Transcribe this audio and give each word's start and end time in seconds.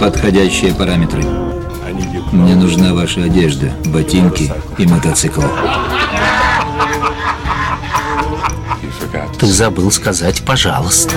Подходящие 0.00 0.74
параметры. 0.74 1.22
Мне 2.32 2.54
нужна 2.54 2.94
ваша 2.94 3.24
одежда, 3.24 3.72
ботинки 3.86 4.52
и 4.78 4.86
мотоцикл. 4.86 5.42
Ты 9.38 9.46
забыл 9.46 9.90
сказать 9.90 10.42
«пожалуйста». 10.44 11.14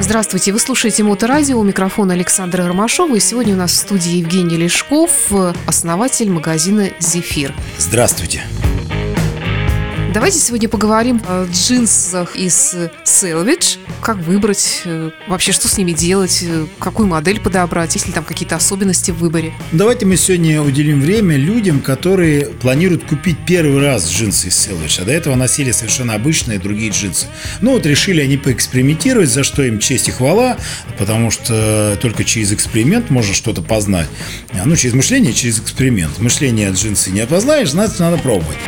Здравствуйте, 0.00 0.52
вы 0.52 0.58
слушаете 0.58 1.04
Моторадио, 1.04 1.58
у 1.58 1.62
микрофона 1.62 2.12
Александра 2.12 2.66
Ромашова, 2.66 3.14
и 3.14 3.20
сегодня 3.20 3.54
у 3.54 3.56
нас 3.56 3.72
в 3.72 3.76
студии 3.76 4.18
Евгений 4.18 4.56
Лешков, 4.56 5.10
основатель 5.66 6.30
магазина 6.30 6.90
«Зефир». 6.98 7.54
Здравствуйте. 7.78 8.42
Давайте 10.12 10.38
сегодня 10.38 10.68
поговорим 10.68 11.22
о 11.26 11.46
джинсах 11.46 12.36
из 12.36 12.74
Selvage. 13.02 13.78
Как 14.02 14.18
выбрать, 14.18 14.82
э, 14.84 15.10
вообще 15.26 15.52
что 15.52 15.68
с 15.68 15.78
ними 15.78 15.92
делать, 15.92 16.44
э, 16.46 16.66
какую 16.78 17.08
модель 17.08 17.40
подобрать, 17.40 17.94
есть 17.94 18.06
ли 18.08 18.12
там 18.12 18.22
какие-то 18.22 18.56
особенности 18.56 19.10
в 19.10 19.16
выборе? 19.16 19.54
Давайте 19.72 20.04
мы 20.04 20.18
сегодня 20.18 20.60
уделим 20.60 21.00
время 21.00 21.36
людям, 21.36 21.80
которые 21.80 22.44
планируют 22.46 23.04
купить 23.04 23.38
первый 23.46 23.80
раз 23.80 24.10
джинсы 24.10 24.48
из 24.48 24.68
Selvage, 24.68 25.00
а 25.00 25.06
до 25.06 25.12
этого 25.12 25.34
носили 25.34 25.72
совершенно 25.72 26.12
обычные 26.12 26.58
другие 26.58 26.90
джинсы. 26.90 27.28
Ну 27.62 27.72
вот 27.72 27.86
решили 27.86 28.20
они 28.20 28.36
поэкспериментировать, 28.36 29.30
за 29.30 29.44
что 29.44 29.62
им 29.62 29.78
честь 29.78 30.08
и 30.08 30.10
хвала, 30.10 30.58
потому 30.98 31.30
что 31.30 31.96
только 32.02 32.24
через 32.24 32.52
эксперимент 32.52 33.08
можно 33.08 33.32
что-то 33.32 33.62
познать. 33.62 34.08
А, 34.52 34.66
ну, 34.66 34.76
через 34.76 34.92
мышление, 34.92 35.32
через 35.32 35.58
эксперимент. 35.58 36.18
Мышление 36.18 36.70
джинсы 36.70 37.10
не 37.10 37.20
опознаешь, 37.20 37.70
значит, 37.70 37.98
надо 37.98 38.18
пробовать. 38.18 38.58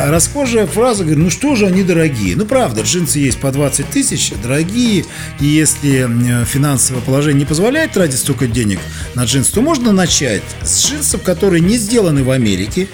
А 0.00 0.12
расхожая 0.12 0.66
фраза, 0.66 1.02
говорит, 1.02 1.24
ну 1.24 1.28
что 1.28 1.56
же 1.56 1.66
они 1.66 1.82
дорогие? 1.82 2.36
Ну 2.36 2.46
правда, 2.46 2.82
джинсы 2.82 3.18
есть 3.18 3.38
по 3.38 3.50
20 3.50 3.90
тысяч, 3.90 4.32
дорогие, 4.40 5.04
и 5.40 5.46
если 5.46 6.08
финансовое 6.44 7.02
положение 7.02 7.40
не 7.40 7.44
позволяет 7.44 7.92
тратить 7.92 8.18
столько 8.18 8.46
денег 8.46 8.78
на 9.14 9.24
джинсы, 9.24 9.52
то 9.52 9.60
можно 9.60 9.90
начать 9.90 10.44
с 10.62 10.86
джинсов, 10.86 11.22
которые 11.22 11.62
не 11.62 11.78
сделаны 11.78 12.22
в 12.22 12.30
Америке, 12.30 12.86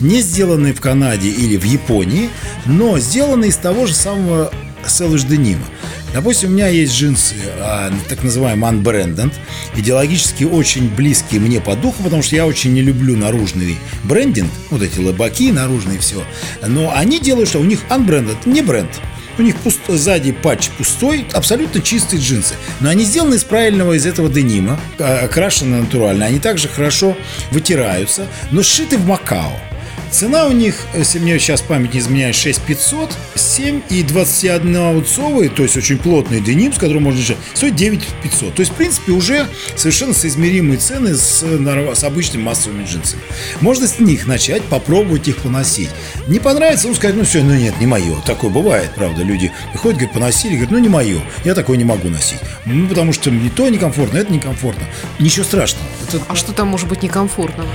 не 0.00 0.20
сделаны 0.20 0.74
в 0.74 0.80
Канаде 0.82 1.30
или 1.30 1.56
в 1.56 1.64
Японии, 1.64 2.28
но 2.66 2.98
сделаны 2.98 3.46
из 3.46 3.56
того 3.56 3.86
же 3.86 3.94
самого 3.94 4.52
Селыш 4.86 5.22
Денима. 5.22 5.64
Допустим, 6.12 6.50
у 6.50 6.52
меня 6.52 6.68
есть 6.68 6.94
джинсы, 6.94 7.36
а, 7.58 7.92
так 8.08 8.24
называемые 8.24 8.72
unbranded, 8.72 9.32
идеологически 9.76 10.44
очень 10.44 10.88
близкие 10.88 11.40
мне 11.40 11.60
по 11.60 11.76
духу, 11.76 12.02
потому 12.02 12.22
что 12.22 12.34
я 12.34 12.46
очень 12.46 12.72
не 12.72 12.82
люблю 12.82 13.16
наружный 13.16 13.76
брендинг, 14.04 14.50
вот 14.70 14.82
эти 14.82 14.98
лобаки 14.98 15.52
наружные 15.52 15.98
все. 16.00 16.24
Но 16.66 16.92
они 16.94 17.20
делают, 17.20 17.48
что 17.48 17.60
у 17.60 17.64
них 17.64 17.80
unbranded, 17.90 18.36
не 18.44 18.62
бренд. 18.62 18.90
У 19.38 19.42
них 19.42 19.56
пуст... 19.56 19.80
сзади 19.88 20.32
патч 20.32 20.68
пустой, 20.76 21.24
абсолютно 21.32 21.80
чистые 21.80 22.20
джинсы. 22.20 22.54
Но 22.80 22.90
они 22.90 23.04
сделаны 23.04 23.36
из 23.36 23.44
правильного 23.44 23.94
из 23.94 24.04
этого 24.04 24.28
денима, 24.28 24.78
окрашены 24.98 25.80
натурально. 25.80 26.26
Они 26.26 26.40
также 26.40 26.68
хорошо 26.68 27.16
вытираются, 27.50 28.26
но 28.50 28.62
сшиты 28.62 28.98
в 28.98 29.06
Макао. 29.06 29.69
Цена 30.10 30.46
у 30.46 30.52
них, 30.52 30.86
если 30.94 31.18
мне 31.20 31.38
сейчас 31.38 31.62
память 31.62 31.94
не 31.94 32.00
изменяет, 32.00 32.34
6500, 32.34 33.16
7 33.36 33.82
и 33.90 34.02
21 34.02 34.76
аутсовый, 34.76 35.48
то 35.48 35.62
есть 35.62 35.76
очень 35.76 35.98
плотный 35.98 36.40
деним, 36.40 36.72
с 36.72 36.78
которым 36.78 37.04
можно 37.04 37.20
жить, 37.20 37.36
стоит 37.54 37.76
9500. 37.76 38.54
То 38.54 38.60
есть, 38.60 38.72
в 38.72 38.74
принципе, 38.74 39.12
уже 39.12 39.46
совершенно 39.76 40.12
соизмеримые 40.12 40.78
цены 40.78 41.14
с, 41.14 41.42
с 41.42 42.04
обычными 42.04 42.42
массовыми 42.42 42.84
джинсами. 42.84 43.22
Можно 43.60 43.86
с 43.86 44.00
них 44.00 44.26
начать, 44.26 44.62
попробовать 44.64 45.28
их 45.28 45.38
поносить. 45.38 45.90
Не 46.26 46.40
понравится, 46.40 46.88
ну, 46.88 46.94
сказать, 46.94 47.16
ну, 47.16 47.24
все, 47.24 47.42
ну, 47.42 47.54
нет, 47.54 47.78
не 47.80 47.86
мое. 47.86 48.20
Такое 48.26 48.50
бывает, 48.50 48.90
правда. 48.96 49.22
Люди 49.22 49.52
приходят, 49.72 49.98
говорят, 49.98 50.14
поносили, 50.14 50.52
говорят, 50.52 50.70
ну, 50.72 50.78
не 50.78 50.88
мое. 50.88 51.20
Я 51.44 51.54
такое 51.54 51.76
не 51.76 51.84
могу 51.84 52.08
носить. 52.08 52.40
Ну, 52.66 52.88
потому 52.88 53.12
что 53.12 53.30
не 53.30 53.48
то 53.48 53.68
некомфортно, 53.68 54.18
это 54.18 54.32
некомфортно. 54.32 54.84
Ничего 55.20 55.44
страшного. 55.44 55.86
Это... 56.08 56.20
А 56.28 56.34
что 56.34 56.52
там 56.52 56.68
может 56.68 56.88
быть 56.88 57.02
некомфортного? 57.02 57.70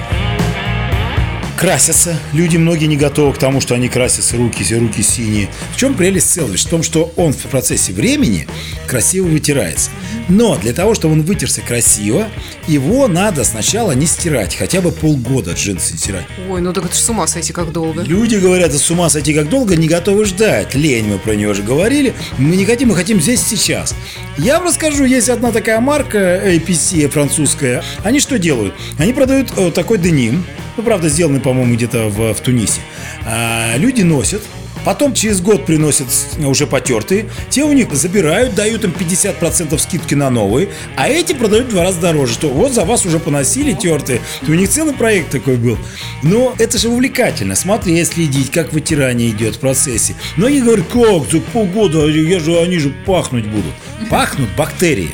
Красятся. 1.65 2.15
Люди 2.31 2.57
многие 2.57 2.85
не 2.85 2.95
готовы 2.95 3.33
к 3.33 3.39
тому, 3.39 3.59
что 3.59 3.73
они 3.73 3.89
красятся, 3.89 4.37
руки, 4.37 4.63
руки 4.75 5.01
синие. 5.01 5.49
В 5.73 5.77
чем 5.77 5.95
прелесть 5.95 6.31
селвиш? 6.31 6.63
В 6.63 6.69
том, 6.69 6.83
что 6.83 7.11
он 7.15 7.33
в 7.33 7.37
процессе 7.47 7.91
времени 7.91 8.47
красиво 8.85 9.25
вытирается. 9.25 9.89
Но 10.29 10.57
для 10.57 10.73
того, 10.73 10.93
чтобы 10.93 11.15
он 11.15 11.23
вытерся 11.23 11.61
красиво, 11.61 12.27
его 12.67 13.07
надо 13.07 13.43
сначала 13.43 13.93
не 13.93 14.05
стирать, 14.05 14.55
хотя 14.55 14.79
бы 14.79 14.91
полгода 14.91 15.53
джинсы 15.53 15.97
стирать. 15.97 16.27
Ой, 16.47 16.61
ну 16.61 16.71
так 16.71 16.85
это 16.85 16.95
с 16.95 17.09
ума 17.09 17.25
сойти 17.25 17.51
как 17.51 17.71
долго. 17.71 18.03
Люди 18.03 18.35
говорят, 18.35 18.69
это 18.69 18.77
с 18.77 18.91
ума 18.91 19.09
сойти 19.09 19.33
как 19.33 19.49
долго, 19.49 19.75
не 19.75 19.87
готовы 19.87 20.25
ждать. 20.25 20.75
Лень, 20.75 21.07
мы 21.07 21.17
про 21.17 21.33
нее 21.33 21.49
уже 21.49 21.63
говорили. 21.63 22.13
Мы 22.37 22.57
не 22.57 22.65
хотим, 22.65 22.89
мы 22.89 22.95
хотим 22.95 23.19
здесь 23.19 23.41
сейчас. 23.41 23.95
Я 24.37 24.59
вам 24.59 24.67
расскажу, 24.67 25.03
есть 25.03 25.29
одна 25.29 25.51
такая 25.51 25.79
марка 25.79 26.19
APC 26.45 27.07
французская. 27.09 27.83
Они 28.03 28.19
что 28.19 28.37
делают? 28.37 28.75
Они 28.99 29.13
продают 29.13 29.51
э, 29.57 29.71
такой 29.71 29.97
деним, 29.97 30.45
ну, 30.77 30.83
правда, 30.83 31.09
сделанный, 31.09 31.39
по-моему, 31.39 31.75
где-то 31.75 32.09
в, 32.09 32.33
в 32.33 32.41
Тунисе. 32.41 32.81
А, 33.25 33.75
люди 33.77 34.01
носят, 34.01 34.41
Потом 34.85 35.15
через 35.15 35.41
год 35.41 35.65
приносят 35.65 36.07
уже 36.37 36.67
потертые. 36.67 37.25
Те 37.49 37.63
у 37.63 37.73
них 37.73 37.91
забирают, 37.93 38.53
дают 38.53 38.83
им 38.83 38.91
50% 38.91 39.77
скидки 39.79 40.13
на 40.13 40.29
новые. 40.29 40.69
А 40.95 41.09
эти 41.09 41.33
продают 41.33 41.67
в 41.67 41.69
два 41.71 41.83
раза 41.83 41.99
дороже. 41.99 42.33
Что 42.33 42.49
вот 42.49 42.71
за 42.71 42.85
вас 42.85 43.03
уже 43.03 43.19
поносили 43.19 43.73
тертые. 43.73 44.21
То 44.45 44.51
у 44.51 44.53
них 44.53 44.69
целый 44.69 44.93
проект 44.93 45.31
такой 45.31 45.55
был. 45.55 45.79
Но 46.21 46.53
это 46.59 46.77
же 46.77 46.89
увлекательно. 46.89 47.55
Смотреть, 47.55 48.09
следить, 48.09 48.51
как 48.51 48.73
вытирание 48.73 49.31
идет 49.31 49.55
в 49.55 49.59
процессе. 49.59 50.13
Многие 50.37 50.61
говорят, 50.61 50.85
как 50.85 51.31
за 51.31 51.41
полгода, 51.41 52.05
я 52.07 52.39
же, 52.39 52.59
они 52.59 52.77
же 52.77 52.93
пахнуть 53.07 53.47
будут. 53.47 53.73
Пахнут 54.11 54.49
бактерии. 54.55 55.09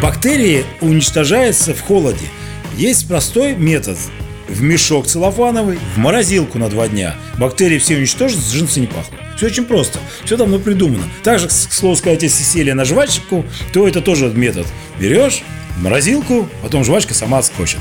Бактерии 0.00 0.64
уничтожаются 0.80 1.74
в 1.74 1.80
холоде. 1.80 2.26
Есть 2.76 3.08
простой 3.08 3.54
метод. 3.54 3.96
В 4.48 4.62
мешок 4.62 5.06
целлофановый, 5.06 5.78
в 5.94 5.98
морозилку 5.98 6.58
на 6.58 6.68
два 6.68 6.88
дня. 6.88 7.16
Бактерии 7.38 7.78
все 7.78 7.96
уничтожат, 7.96 8.38
джинсы 8.38 8.80
не 8.80 8.86
пахнут. 8.86 9.18
Все 9.36 9.46
очень 9.46 9.64
просто. 9.64 9.98
Все 10.24 10.36
давно 10.36 10.58
придумано. 10.58 11.04
Также, 11.24 11.48
к 11.48 11.52
слову 11.52 11.96
сказать, 11.96 12.22
если 12.22 12.42
сели 12.42 12.72
на 12.72 12.84
жвачку, 12.84 13.46
то 13.72 13.88
это 13.88 14.02
тоже 14.02 14.28
метод. 14.28 14.66
Берешь 15.00 15.42
в 15.76 15.82
морозилку, 15.82 16.48
потом 16.62 16.84
жвачка 16.84 17.14
сама 17.14 17.38
отскочит. 17.38 17.80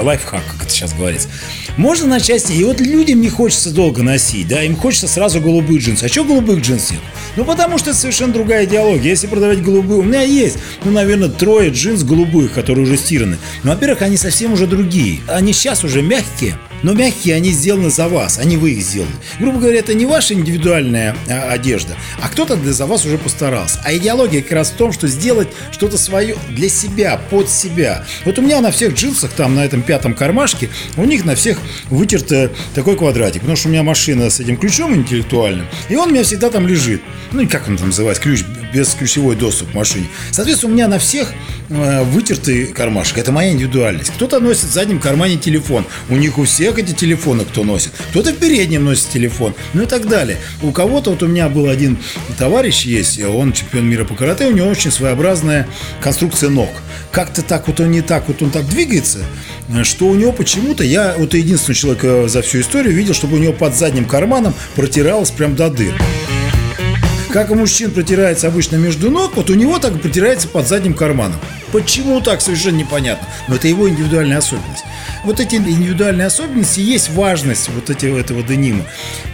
Лайфхак, 0.00 0.42
как 0.52 0.62
это 0.62 0.70
сейчас 0.70 0.92
говорится. 0.94 1.28
Можно 1.76 2.06
начать, 2.06 2.50
и 2.50 2.64
вот 2.64 2.80
людям 2.80 3.20
не 3.20 3.28
хочется 3.28 3.70
долго 3.70 4.02
носить, 4.02 4.48
да, 4.48 4.62
им 4.62 4.76
хочется 4.76 5.08
сразу 5.08 5.40
голубых 5.40 5.80
джинсы. 5.80 6.04
А 6.04 6.08
что 6.08 6.24
голубых 6.24 6.60
джинс 6.60 6.90
нет? 6.90 7.00
Ну, 7.36 7.44
потому 7.44 7.78
что 7.78 7.90
это 7.90 7.98
совершенно 7.98 8.32
другая 8.32 8.64
идеология. 8.64 9.10
Если 9.10 9.26
продавать 9.26 9.62
голубые, 9.62 10.00
у 10.00 10.02
меня 10.02 10.22
есть, 10.22 10.58
ну, 10.84 10.90
наверное, 10.90 11.28
трое 11.28 11.70
джинс 11.70 12.02
голубых, 12.02 12.52
которые 12.52 12.84
уже 12.84 12.96
стираны. 12.96 13.38
Но, 13.62 13.72
во-первых, 13.72 14.02
они 14.02 14.16
совсем 14.16 14.54
уже 14.54 14.66
другие. 14.66 15.20
Они 15.28 15.52
сейчас 15.52 15.84
уже 15.84 16.02
мягкие, 16.02 16.58
но 16.82 16.92
мягкие 16.92 17.34
они 17.34 17.50
сделаны 17.50 17.90
за 17.90 18.08
вас, 18.08 18.38
они 18.38 18.56
вы 18.56 18.72
их 18.72 18.82
сделали. 18.82 19.10
Грубо 19.38 19.58
говоря, 19.58 19.78
это 19.78 19.94
не 19.94 20.06
ваша 20.06 20.34
индивидуальная 20.34 21.16
а, 21.28 21.52
одежда, 21.52 21.96
а 22.20 22.28
кто-то 22.28 22.56
за 22.56 22.86
вас 22.86 23.04
уже 23.04 23.18
постарался. 23.18 23.80
А 23.84 23.94
идеология 23.94 24.42
как 24.42 24.52
раз 24.52 24.70
в 24.70 24.74
том, 24.74 24.92
что 24.92 25.08
сделать 25.08 25.48
что-то 25.72 25.98
свое 25.98 26.36
для 26.50 26.68
себя, 26.68 27.20
под 27.30 27.50
себя. 27.50 28.04
Вот 28.24 28.38
у 28.38 28.42
меня 28.42 28.60
на 28.60 28.70
всех 28.70 28.94
джинсах, 28.94 29.32
там 29.32 29.54
на 29.54 29.64
этом 29.64 29.82
пятом 29.82 30.14
кармашке, 30.14 30.70
у 30.96 31.04
них 31.04 31.24
на 31.24 31.34
всех 31.34 31.58
вытерт 31.90 32.32
такой 32.74 32.96
квадратик, 32.96 33.40
потому 33.40 33.56
что 33.56 33.68
у 33.68 33.72
меня 33.72 33.82
машина 33.82 34.30
с 34.30 34.40
этим 34.40 34.56
ключом 34.56 34.94
интеллектуальным, 34.94 35.66
и 35.88 35.96
он 35.96 36.08
у 36.08 36.12
меня 36.12 36.24
всегда 36.24 36.50
там 36.50 36.66
лежит. 36.66 37.02
Ну 37.32 37.42
и 37.42 37.46
как 37.46 37.68
он 37.68 37.76
там 37.76 37.88
называется, 37.88 38.22
ключ, 38.22 38.44
без 38.72 38.94
ключевой 38.94 39.36
доступ 39.36 39.70
к 39.70 39.74
машине. 39.74 40.06
Соответственно, 40.30 40.72
у 40.72 40.74
меня 40.74 40.88
на 40.88 40.98
всех 40.98 41.32
э, 41.68 42.02
вытертый 42.04 42.66
кармашек. 42.66 43.18
Это 43.18 43.32
моя 43.32 43.52
индивидуальность. 43.52 44.10
Кто-то 44.10 44.40
носит 44.40 44.64
в 44.64 44.72
заднем 44.72 45.00
кармане 45.00 45.36
телефон. 45.36 45.84
У 46.08 46.16
них 46.16 46.38
у 46.38 46.44
всех 46.44 46.78
эти 46.78 46.92
телефоны 46.92 47.44
кто 47.44 47.64
носит. 47.64 47.92
Кто-то 48.10 48.32
в 48.32 48.36
переднем 48.36 48.84
носит 48.84 49.08
телефон. 49.08 49.54
Ну 49.74 49.82
и 49.82 49.86
так 49.86 50.08
далее. 50.08 50.38
У 50.62 50.72
кого-то, 50.72 51.10
вот 51.10 51.22
у 51.22 51.26
меня 51.26 51.48
был 51.48 51.68
один 51.68 51.98
товарищ 52.38 52.82
есть, 52.82 53.22
он 53.22 53.52
чемпион 53.52 53.86
мира 53.86 54.04
по 54.04 54.14
карате, 54.14 54.46
у 54.46 54.52
него 54.52 54.68
очень 54.68 54.90
своеобразная 54.90 55.68
конструкция 56.00 56.50
ног. 56.50 56.70
Как-то 57.10 57.42
так 57.42 57.66
вот 57.68 57.80
он 57.80 57.90
не 57.90 58.02
так, 58.02 58.28
вот 58.28 58.42
он 58.42 58.50
так 58.50 58.66
двигается, 58.68 59.18
что 59.82 60.06
у 60.06 60.14
него 60.14 60.32
почему-то, 60.32 60.84
я 60.84 61.14
вот 61.16 61.34
единственный 61.34 61.74
человек 61.74 62.04
э, 62.04 62.28
за 62.28 62.42
всю 62.42 62.60
историю 62.60 62.94
видел, 62.94 63.14
чтобы 63.14 63.36
у 63.36 63.38
него 63.38 63.52
под 63.52 63.74
задним 63.74 64.04
карманом 64.04 64.54
протиралось 64.74 65.30
прям 65.30 65.56
до 65.56 65.70
дыр. 65.70 65.94
Как 67.36 67.50
у 67.50 67.54
мужчин 67.54 67.90
протирается 67.90 68.48
обычно 68.48 68.76
между 68.76 69.10
ног, 69.10 69.36
вот 69.36 69.50
у 69.50 69.54
него 69.54 69.78
так 69.78 70.00
протирается 70.00 70.48
под 70.48 70.66
задним 70.66 70.94
карманом. 70.94 71.38
Почему 71.70 72.22
так, 72.22 72.40
совершенно 72.40 72.76
непонятно. 72.76 73.28
Но 73.46 73.56
это 73.56 73.68
его 73.68 73.90
индивидуальная 73.90 74.38
особенность. 74.38 74.84
Вот 75.22 75.38
эти 75.38 75.56
индивидуальные 75.56 76.28
особенности 76.28 76.80
есть 76.80 77.10
важность 77.10 77.68
вот 77.68 77.90
эти, 77.90 78.06
этого 78.06 78.42
денима. 78.42 78.84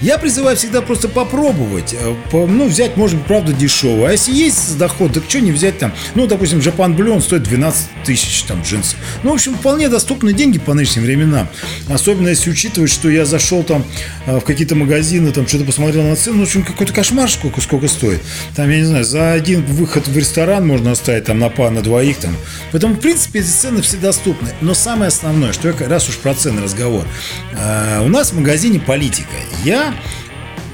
Я 0.00 0.18
призываю 0.18 0.56
всегда 0.56 0.82
просто 0.82 1.08
попробовать. 1.08 1.94
Э, 1.94 2.14
ну, 2.32 2.66
взять, 2.66 2.96
может 2.96 3.18
быть, 3.18 3.26
правда, 3.26 3.52
дешево. 3.52 4.08
А 4.08 4.12
если 4.12 4.32
есть 4.32 4.76
доход, 4.78 5.12
так 5.12 5.22
что 5.28 5.40
не 5.40 5.52
взять 5.52 5.78
там? 5.78 5.92
Ну, 6.16 6.26
допустим, 6.26 6.58
Japan 6.58 6.96
Blue, 6.96 7.10
он 7.10 7.22
стоит 7.22 7.44
12 7.44 7.86
тысяч 8.04 8.42
там 8.42 8.62
джинсы. 8.62 8.96
Ну, 9.22 9.30
в 9.30 9.34
общем, 9.34 9.54
вполне 9.54 9.88
доступные 9.88 10.34
деньги 10.34 10.58
по 10.58 10.74
нынешним 10.74 11.04
временам. 11.04 11.48
Особенно 11.88 12.28
если 12.28 12.50
учитывать, 12.50 12.90
что 12.90 13.08
я 13.08 13.24
зашел 13.24 13.62
там 13.62 13.84
э, 14.26 14.40
в 14.40 14.40
какие-то 14.40 14.74
магазины, 14.74 15.30
там 15.30 15.46
что-то 15.46 15.64
посмотрел 15.66 16.02
на 16.02 16.16
цену, 16.16 16.38
ну, 16.38 16.44
в 16.44 16.48
общем, 16.48 16.64
какой-то 16.64 16.92
кошмар, 16.92 17.30
сколько, 17.30 17.60
сколько 17.60 17.86
стоит. 17.92 18.20
Там, 18.56 18.68
я 18.70 18.78
не 18.78 18.84
знаю, 18.84 19.04
за 19.04 19.32
один 19.32 19.64
выход 19.64 20.08
в 20.08 20.16
ресторан 20.16 20.66
можно 20.66 20.90
оставить 20.90 21.24
там 21.24 21.38
на 21.38 21.48
пар, 21.48 21.70
на 21.70 21.82
двоих 21.82 22.16
там. 22.16 22.36
Поэтому, 22.72 22.94
в 22.94 22.98
принципе, 23.00 23.40
эти 23.40 23.46
цены 23.46 23.82
все 23.82 23.96
доступны. 23.96 24.50
Но 24.60 24.74
самое 24.74 25.08
основное, 25.08 25.52
что 25.52 25.68
я, 25.68 25.88
раз 25.88 26.08
уж 26.08 26.16
про 26.16 26.34
цены 26.34 26.62
разговор, 26.62 27.06
э, 27.52 28.00
у 28.04 28.08
нас 28.08 28.32
в 28.32 28.38
магазине 28.38 28.80
политика. 28.80 29.36
Я 29.64 29.94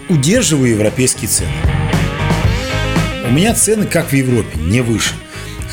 удерживаю 0.08 0.70
европейские 0.70 1.28
цены. 1.28 1.50
У 3.28 3.30
меня 3.30 3.54
цены 3.54 3.86
как 3.86 4.10
в 4.10 4.14
Европе, 4.14 4.58
не 4.58 4.80
выше. 4.80 5.14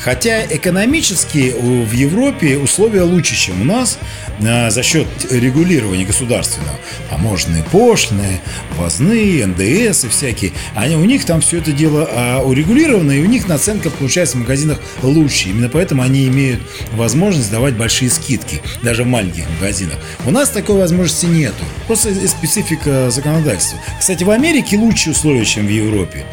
Хотя 0.06 0.46
экономически 0.46 1.52
в 1.58 1.90
Европе 1.90 2.58
условия 2.58 3.02
лучше, 3.02 3.34
чем 3.34 3.62
у 3.62 3.64
нас 3.64 3.98
а, 4.40 4.70
за 4.70 4.84
счет 4.84 5.08
регулирования 5.32 6.04
государственного. 6.04 6.78
Таможенные 7.10 7.64
пошлины, 7.64 8.40
ввозные, 8.76 9.44
НДС 9.46 10.04
и 10.04 10.08
всякие. 10.08 10.52
Они, 10.76 10.94
у 10.94 11.04
них 11.04 11.24
там 11.24 11.40
все 11.40 11.58
это 11.58 11.72
дело 11.72 12.08
а, 12.08 12.40
урегулировано, 12.44 13.10
и 13.10 13.20
у 13.20 13.26
них 13.26 13.48
наценка 13.48 13.90
получается 13.90 14.36
в 14.36 14.40
магазинах 14.42 14.78
лучше. 15.02 15.48
Именно 15.48 15.70
поэтому 15.70 16.02
они 16.02 16.28
имеют 16.28 16.60
возможность 16.92 17.50
давать 17.50 17.74
большие 17.74 18.08
скидки, 18.08 18.62
даже 18.84 19.02
в 19.02 19.08
маленьких 19.08 19.50
магазинах. 19.58 19.96
У 20.24 20.30
нас 20.30 20.50
такой 20.50 20.76
возможности 20.76 21.26
нету. 21.26 21.64
Просто 21.88 22.14
специфика 22.28 23.10
законодательства. 23.10 23.80
Кстати, 23.98 24.22
в 24.22 24.30
Америке 24.30 24.78
лучше 24.78 25.10
условия, 25.10 25.44
чем 25.44 25.66
в 25.66 25.70
Европе. 25.70 26.24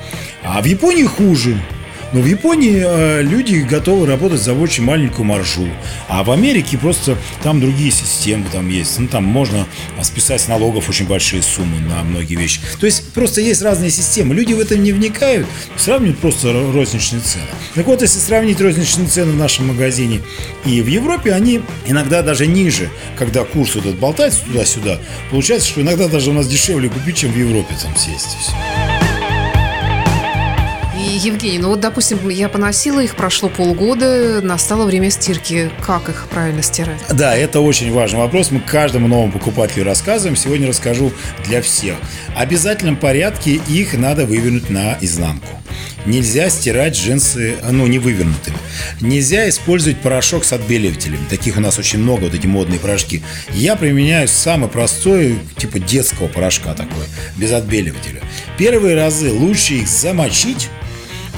А 0.43 0.61
в 0.61 0.65
Японии 0.65 1.05
хуже. 1.05 1.57
Но 2.13 2.21
в 2.21 2.27
Японии 2.27 2.83
э, 2.85 3.23
люди 3.23 3.55
готовы 3.55 4.05
работать 4.05 4.39
за 4.39 4.53
очень 4.53 4.83
маленькую 4.83 5.25
маржу. 5.25 5.67
А 6.07 6.23
в 6.23 6.29
Америке 6.29 6.77
просто 6.77 7.17
там 7.41 7.59
другие 7.59 7.91
системы 7.91 8.45
там 8.51 8.69
есть. 8.69 8.99
Ну, 8.99 9.07
там 9.07 9.23
можно 9.23 9.65
списать 10.03 10.41
с 10.41 10.47
налогов 10.47 10.89
очень 10.89 11.07
большие 11.07 11.41
суммы 11.41 11.79
на 11.79 12.03
многие 12.03 12.35
вещи. 12.35 12.61
То 12.79 12.85
есть 12.85 13.11
просто 13.13 13.41
есть 13.41 13.63
разные 13.63 13.89
системы. 13.89 14.35
Люди 14.35 14.53
в 14.53 14.59
этом 14.59 14.83
не 14.83 14.91
вникают, 14.91 15.47
сравнивают 15.75 16.19
просто 16.19 16.53
розничные 16.71 17.21
цены. 17.21 17.47
Так 17.73 17.87
вот, 17.87 18.03
если 18.03 18.19
сравнить 18.19 18.61
розничные 18.61 19.07
цены 19.07 19.31
в 19.31 19.37
нашем 19.37 19.69
магазине 19.69 20.21
и 20.65 20.81
в 20.81 20.87
Европе, 20.87 21.33
они 21.33 21.61
иногда 21.87 22.21
даже 22.21 22.45
ниже, 22.45 22.89
когда 23.17 23.43
курс 23.43 23.75
этот 23.75 23.95
болтается 23.95 24.41
туда-сюда. 24.45 24.99
Получается, 25.31 25.67
что 25.67 25.81
иногда 25.81 26.07
даже 26.07 26.29
у 26.29 26.33
нас 26.33 26.47
дешевле 26.47 26.89
купить, 26.89 27.17
чем 27.17 27.31
в 27.31 27.37
Европе 27.37 27.75
там 27.81 27.95
сесть. 27.95 28.37
Все. 28.39 28.92
Евгений, 31.17 31.59
ну 31.59 31.69
вот, 31.69 31.79
допустим, 31.79 32.29
я 32.29 32.49
поносила 32.49 32.99
их, 32.99 33.15
прошло 33.15 33.49
полгода, 33.49 34.41
настало 34.41 34.85
время 34.85 35.09
стирки. 35.09 35.71
Как 35.85 36.09
их 36.09 36.27
правильно 36.29 36.61
стирать? 36.63 36.99
Да, 37.11 37.35
это 37.35 37.59
очень 37.59 37.91
важный 37.91 38.19
вопрос. 38.19 38.51
Мы 38.51 38.59
каждому 38.59 39.07
новому 39.07 39.31
покупателю 39.31 39.85
рассказываем. 39.85 40.35
Сегодня 40.35 40.67
расскажу 40.67 41.11
для 41.45 41.61
всех. 41.61 41.95
В 42.35 42.39
обязательном 42.39 42.95
порядке 42.95 43.59
их 43.67 43.93
надо 43.93 44.25
вывернуть 44.25 44.69
на 44.69 44.97
изнанку. 45.01 45.47
Нельзя 46.05 46.49
стирать 46.49 46.95
джинсы, 46.95 47.55
ну, 47.71 47.87
не 47.87 47.97
вывернутыми. 47.97 48.57
Нельзя 48.99 49.47
использовать 49.47 49.99
порошок 49.99 50.43
с 50.43 50.51
отбеливателем. 50.51 51.19
Таких 51.29 51.57
у 51.57 51.61
нас 51.61 51.79
очень 51.79 51.99
много, 51.99 52.23
вот 52.23 52.33
эти 52.33 52.45
модные 52.45 52.79
порошки. 52.79 53.23
Я 53.51 53.75
применяю 53.75 54.27
самый 54.27 54.69
простой, 54.69 55.39
типа 55.57 55.79
детского 55.79 56.27
порошка 56.27 56.73
такой, 56.73 57.05
без 57.37 57.51
отбеливателя. 57.53 58.21
Первые 58.57 58.95
разы 58.95 59.31
лучше 59.31 59.75
их 59.75 59.87
замочить 59.87 60.69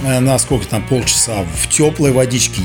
на 0.02 0.38
сколько 0.40 0.68
там 0.68 0.84
полчаса 0.88 1.44
в 1.44 1.68
теплой 1.70 2.12
водичке 2.12 2.62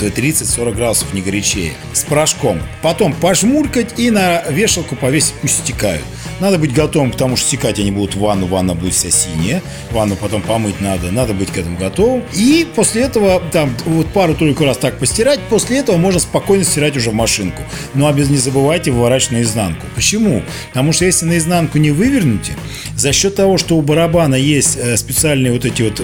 30-40 0.00 0.74
градусов 0.74 1.12
не 1.14 1.22
горячее 1.22 1.72
с 1.92 2.04
порошком. 2.04 2.60
Потом 2.82 3.12
пожмуркать 3.12 3.98
и 3.98 4.10
на 4.10 4.42
вешалку 4.50 4.96
повесить, 4.96 5.34
пусть 5.40 5.58
стекают. 5.60 6.02
Надо 6.40 6.58
быть 6.58 6.72
готовым 6.72 7.12
к 7.12 7.16
тому, 7.16 7.36
что 7.36 7.46
стекать 7.46 7.78
они 7.78 7.90
будут 7.90 8.16
в 8.16 8.20
ванну, 8.20 8.46
ванна 8.46 8.74
будет 8.74 8.94
вся 8.94 9.10
синяя, 9.10 9.62
ванну 9.92 10.16
потом 10.16 10.42
помыть 10.42 10.80
надо, 10.80 11.10
надо 11.12 11.32
быть 11.32 11.50
к 11.50 11.58
этому 11.58 11.78
готовым. 11.78 12.24
И 12.34 12.66
после 12.74 13.02
этого, 13.02 13.40
там, 13.52 13.74
вот 13.86 14.08
пару 14.08 14.34
только 14.34 14.64
раз 14.64 14.78
так 14.78 14.98
постирать, 14.98 15.40
после 15.48 15.78
этого 15.78 15.96
можно 15.96 16.18
спокойно 16.18 16.64
стирать 16.64 16.96
уже 16.96 17.10
в 17.10 17.14
машинку. 17.14 17.62
Но 17.94 18.12
без 18.12 18.30
не 18.30 18.36
забывайте 18.36 18.90
выворачивать 18.90 19.32
наизнанку. 19.32 19.86
Почему? 19.94 20.42
Потому 20.68 20.92
что 20.92 21.04
если 21.04 21.26
наизнанку 21.26 21.78
не 21.78 21.92
вывернете, 21.92 22.56
за 22.96 23.12
счет 23.12 23.36
того, 23.36 23.56
что 23.58 23.76
у 23.76 23.82
барабана 23.82 24.34
есть 24.34 24.76
э, 24.76 24.96
специальные 24.96 25.52
вот 25.52 25.64
эти 25.64 25.82
вот 25.82 26.00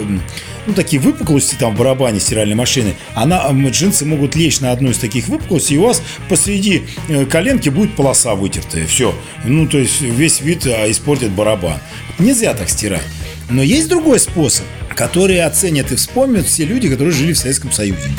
ну, 0.66 0.74
такие 0.74 1.00
выпуклости 1.00 1.56
там 1.56 1.74
в 1.74 1.78
барабане 1.78 2.20
стиральной 2.20 2.54
машины, 2.54 2.94
она, 3.14 3.50
джинсы 3.80 4.04
могут 4.04 4.36
лечь 4.36 4.60
на 4.60 4.72
одну 4.72 4.90
из 4.90 4.98
таких 4.98 5.28
выпуклостей, 5.28 5.76
и 5.76 5.78
у 5.78 5.84
вас 5.84 6.02
посреди 6.28 6.82
э, 7.08 7.24
коленки 7.24 7.70
будет 7.70 7.96
полоса 7.96 8.34
вытертая. 8.34 8.86
Все. 8.86 9.14
Ну, 9.44 9.66
то 9.66 9.78
есть 9.78 10.02
весь 10.02 10.40
вид 10.40 10.66
а, 10.66 10.90
испортит 10.90 11.30
барабан. 11.30 11.78
Нельзя 12.18 12.52
так 12.54 12.68
стирать. 12.68 13.06
Но 13.48 13.62
есть 13.62 13.88
другой 13.88 14.20
способ, 14.20 14.66
который 14.94 15.40
оценят 15.42 15.90
и 15.92 15.96
вспомнят 15.96 16.46
все 16.46 16.64
люди, 16.64 16.88
которые 16.88 17.12
жили 17.12 17.32
в 17.32 17.38
Советском 17.38 17.72
Союзе 17.72 18.10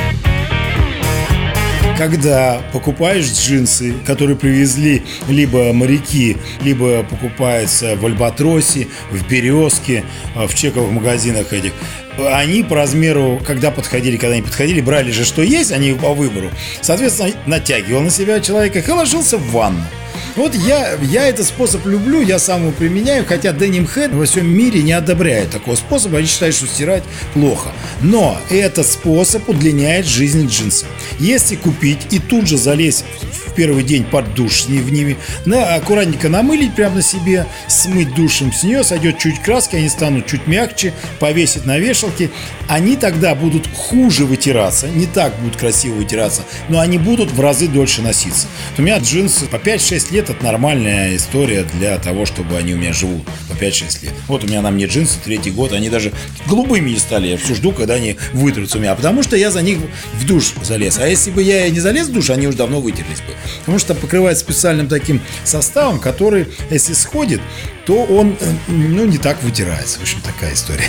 когда 2.02 2.64
покупаешь 2.74 3.32
джинсы, 3.32 3.94
которые 4.08 4.36
привезли 4.36 5.04
либо 5.30 5.72
моряки, 5.72 6.36
либо 6.64 7.04
покупаются 7.04 7.96
в 7.96 8.04
Альбатросе, 8.04 8.88
в 9.12 9.28
Березке, 9.28 10.04
э, 10.36 10.48
в 10.48 10.56
чековых 10.56 10.92
магазинах 10.92 11.54
этих, 11.54 11.74
они 12.18 12.64
по 12.64 12.76
размеру, 12.76 13.40
когда 13.46 13.70
подходили, 13.70 14.18
когда 14.18 14.34
они 14.34 14.42
подходили, 14.42 14.82
брали 14.82 15.12
же 15.12 15.26
что 15.26 15.44
есть, 15.44 15.72
они 15.72 15.94
по 15.94 16.16
выбору. 16.16 16.50
Соответственно, 16.82 17.34
натягивал 17.46 18.02
на 18.02 18.10
себя 18.10 18.40
человека 18.40 18.80
и 18.80 18.92
ложился 18.92 19.38
в 19.38 19.52
ванну. 19.52 19.86
Вот 20.38 20.56
я, 20.56 20.98
я 21.02 21.28
этот 21.28 21.46
способ 21.46 21.86
люблю, 21.86 22.22
я 22.22 22.40
сам 22.40 22.62
его 22.62 22.72
применяю, 22.72 23.26
хотя 23.26 23.52
Деним 23.52 23.86
Хэд 23.86 24.14
во 24.14 24.24
всем 24.24 24.48
мире 24.48 24.82
не 24.82 24.94
одобряет 24.94 25.50
такого 25.50 25.76
способа, 25.76 26.20
они 26.20 26.28
считают, 26.28 26.56
что 26.56 26.68
стирать 26.68 27.04
плохо. 27.34 27.72
Но 28.02 28.40
этот 28.50 28.88
способ 28.88 29.50
удлиняет 29.50 30.06
жизнь 30.06 30.48
джинсов. 30.48 30.88
Если 31.20 31.58
купить 31.58 32.00
и 32.12 32.20
тут 32.20 32.48
же 32.48 32.58
залезть 32.58 33.04
в 33.46 33.54
первый 33.54 33.84
день 33.84 34.06
под 34.06 34.34
душ 34.34 34.64
в 34.64 34.92
ними, 34.92 35.18
на, 35.46 35.76
аккуратненько 35.76 36.30
намылить 36.30 36.76
прямо 36.76 36.96
на 36.96 37.02
себе, 37.02 37.46
смыть 37.68 38.14
душем 38.16 38.54
с 38.54 38.64
нее, 38.64 38.86
сойдет 38.86 39.18
чуть 39.18 39.42
краски, 39.42 39.76
они 39.76 39.90
станут 39.90 40.28
чуть 40.28 40.48
мягче, 40.48 40.94
повесить 41.20 41.66
на 41.66 41.78
вешалке, 41.78 42.30
они 42.70 42.96
тогда 42.96 43.36
будут 43.36 43.68
хуже 43.76 44.26
вытираться, 44.26 44.88
не 44.88 45.06
так 45.06 45.36
будут 45.40 45.58
красиво 45.58 45.96
вытираться, 45.96 46.44
но 46.70 46.80
они 46.80 46.98
будут 46.98 47.32
в 47.32 47.42
разы 47.42 47.68
дольше 47.68 48.02
носиться. 48.02 48.48
У 48.78 48.82
меня 48.82 49.00
джинсы 49.00 49.46
по 49.48 49.58
5-6 49.58 50.14
лет 50.14 50.21
это 50.22 50.36
нормальная 50.44 51.16
история 51.16 51.64
для 51.64 51.98
того, 51.98 52.26
чтобы 52.26 52.58
они 52.58 52.74
у 52.74 52.78
меня 52.78 52.94
живут 52.94 53.26
по 53.50 53.54
5-6 53.54 54.06
лет. 54.06 54.14
Вот 54.28 54.44
у 54.44 54.48
меня 54.48 54.62
на 54.62 54.70
мне 54.70 54.86
джинсы 54.86 55.18
третий 55.24 55.52
год, 55.52 55.74
они 55.74 55.90
даже 55.90 56.12
голубыми 56.48 56.92
не 56.92 56.98
стали, 56.98 57.28
я 57.28 57.38
все 57.38 57.56
жду, 57.56 57.72
когда 57.72 57.96
они 57.96 58.18
вытрутся 58.34 58.78
у 58.78 58.82
меня, 58.82 58.94
потому 58.96 59.24
что 59.24 59.36
я 59.36 59.50
за 59.52 59.62
них 59.62 59.80
в 60.14 60.26
душ 60.26 60.54
залез. 60.62 61.00
А 61.00 61.08
если 61.08 61.32
бы 61.32 61.42
я 61.42 61.70
не 61.70 61.80
залез 61.80 62.08
в 62.08 62.14
душ, 62.14 62.30
они 62.30 62.48
уже 62.48 62.58
давно 62.58 62.82
вытерлись 62.82 63.20
бы. 63.22 63.34
Потому 63.60 63.80
что 63.80 63.96
покрывает 63.96 64.38
специальным 64.38 64.88
таким 64.88 65.22
составом, 65.44 66.00
который, 66.00 66.48
если 66.70 66.94
сходит, 66.94 67.42
то 67.86 68.04
он 68.04 68.38
э, 68.40 68.54
ну, 68.68 69.06
не 69.06 69.18
так 69.18 69.42
вытирается. 69.44 70.00
В 70.00 70.04
общем, 70.04 70.20
такая 70.22 70.54
история. 70.54 70.86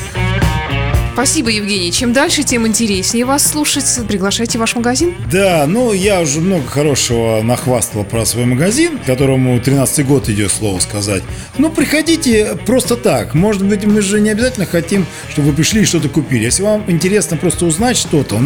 Спасибо, 1.13 1.51
Евгений. 1.51 1.93
Чем 1.93 2.15
дальше, 2.15 2.43
тем 2.43 2.67
интереснее 2.67 3.27
вас 3.27 3.47
слушать. 3.47 3.85
Приглашайте 4.09 4.57
в 4.57 4.63
ваш 4.63 4.75
магазин. 4.75 5.15
Да, 5.31 5.67
ну 5.69 5.93
я 5.93 6.23
уже 6.23 6.41
много 6.41 6.67
хорошего 6.67 7.43
нахвастал 7.43 8.03
про 8.03 8.25
свой 8.25 8.47
магазин, 8.47 8.99
которому 9.05 9.61
13 9.61 10.07
год 10.07 10.31
идет, 10.31 10.51
слово 10.51 10.79
сказать. 10.81 11.23
Ну, 11.59 11.71
приходите 11.71 12.57
просто 12.65 12.97
так. 12.97 13.35
Может 13.35 13.63
быть, 13.67 13.85
мы 13.85 14.01
же 14.01 14.21
не 14.21 14.31
обязательно 14.31 14.65
хотим, 14.65 15.07
чтобы 15.29 15.49
вы 15.49 15.55
пришли 15.55 15.83
и 15.83 15.85
что-то 15.85 16.09
купили. 16.09 16.45
Если 16.45 16.63
вам 16.63 16.83
интересно 16.89 17.37
просто 17.37 17.67
узнать 17.67 17.99
что-то, 17.99 18.41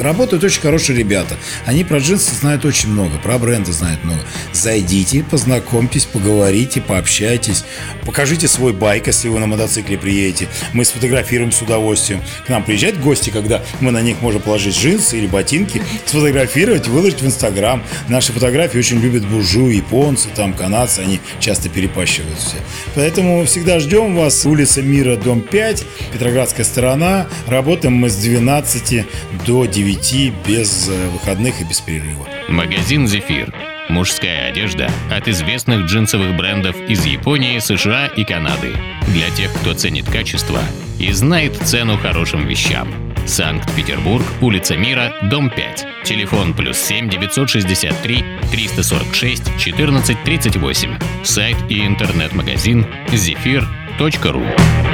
работают 0.00 0.42
очень 0.42 0.62
хорошие 0.62 0.98
ребята. 0.98 1.36
Они 1.66 1.84
про 1.84 1.98
джинсы 1.98 2.34
знают 2.34 2.64
очень 2.64 2.88
много, 2.88 3.18
про 3.18 3.36
бренды 3.38 3.72
знают 3.72 4.02
много. 4.04 4.22
Зайдите, 4.54 5.22
познакомьтесь, 5.22 6.06
поговорите, 6.06 6.80
пообщайтесь, 6.80 7.64
покажите 8.06 8.48
свой 8.48 8.72
байк, 8.72 9.06
если 9.06 9.28
вы 9.28 9.38
на 9.38 9.46
мотоцикле 9.46 9.98
приедете. 9.98 10.48
Мы 10.72 10.86
сфотографируем 10.86 11.52
с 11.52 11.60
удовольствием 11.60 12.05
удовольствием 12.06 12.22
к 12.46 12.48
нам 12.48 12.64
приезжать 12.64 12.98
гости, 13.00 13.30
когда 13.30 13.62
мы 13.80 13.90
на 13.90 14.02
них 14.02 14.20
можем 14.22 14.42
положить 14.42 14.76
джинсы 14.76 15.18
или 15.18 15.26
ботинки, 15.26 15.82
сфотографировать, 16.04 16.86
выложить 16.88 17.22
в 17.22 17.26
Инстаграм. 17.26 17.82
Наши 18.08 18.32
фотографии 18.32 18.78
очень 18.78 19.00
любят 19.00 19.26
буржуи, 19.26 19.76
японцы, 19.76 20.28
там, 20.34 20.52
канадцы, 20.52 21.00
они 21.00 21.20
часто 21.40 21.68
перепащиваются. 21.68 22.56
Поэтому 22.94 23.44
всегда 23.44 23.80
ждем 23.80 24.16
вас. 24.16 24.44
Улица 24.46 24.82
Мира, 24.82 25.16
дом 25.16 25.40
5, 25.40 25.84
Петроградская 26.12 26.64
сторона. 26.64 27.26
Работаем 27.46 27.94
мы 27.94 28.10
с 28.10 28.16
12 28.16 29.04
до 29.44 29.66
9 29.66 30.32
без 30.46 30.88
э, 30.88 31.08
выходных 31.08 31.60
и 31.60 31.64
без 31.64 31.80
перерыва. 31.80 32.26
Магазин 32.48 33.06
«Зефир». 33.08 33.75
Мужская 33.88 34.48
одежда 34.48 34.90
от 35.10 35.28
известных 35.28 35.86
джинсовых 35.86 36.36
брендов 36.36 36.76
из 36.88 37.04
Японии, 37.06 37.58
США 37.58 38.06
и 38.06 38.24
Канады. 38.24 38.74
Для 39.08 39.30
тех, 39.30 39.52
кто 39.52 39.74
ценит 39.74 40.10
качество 40.10 40.60
и 40.98 41.12
знает 41.12 41.56
цену 41.56 41.96
хорошим 41.96 42.46
вещам. 42.46 42.88
Санкт-Петербург, 43.26 44.24
улица 44.40 44.76
Мира, 44.76 45.12
дом 45.22 45.50
5. 45.50 45.86
Телефон 46.04 46.54
плюс 46.54 46.78
7 46.78 47.08
963 47.08 48.24
346 48.50 49.58
14 49.58 50.24
38. 50.24 50.98
Сайт 51.24 51.56
и 51.68 51.84
интернет-магазин 51.86 52.86
zefir.ru 53.08 54.85